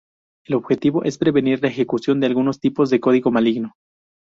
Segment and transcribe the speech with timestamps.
[0.47, 3.75] El objetivo es prevenir la ejecución de algunos tipos de código maligno.